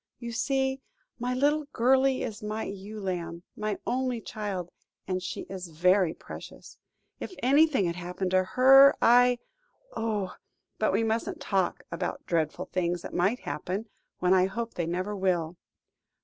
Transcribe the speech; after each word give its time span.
You 0.17 0.31
see, 0.31 0.81
my 1.19 1.35
little 1.35 1.65
girlie 1.73 2.23
is 2.23 2.41
my 2.41 2.63
ewe 2.63 2.99
lamb 2.99 3.43
my 3.55 3.77
only 3.85 4.19
child 4.19 4.71
and 5.07 5.21
she 5.21 5.41
is 5.41 5.67
very 5.67 6.11
precious. 6.11 6.79
If 7.19 7.35
anything 7.43 7.85
had 7.85 7.97
happened 7.97 8.31
to 8.31 8.43
her, 8.43 8.95
I 8.99 9.37
oh! 9.95 10.35
but 10.79 10.91
we 10.91 11.03
mustn't 11.03 11.39
talk 11.39 11.83
about 11.91 12.25
dreadful 12.25 12.65
things 12.65 13.03
that 13.03 13.13
might 13.13 13.41
happen, 13.41 13.89
when 14.17 14.33
I 14.33 14.47
hope 14.47 14.73
they 14.73 14.87
never 14.87 15.15
will. 15.15 15.55